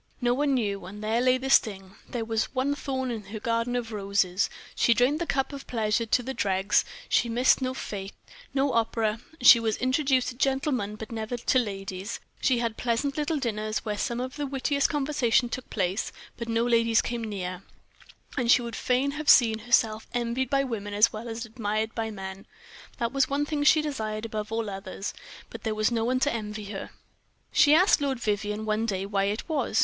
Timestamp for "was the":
2.25-2.49, 23.13-23.29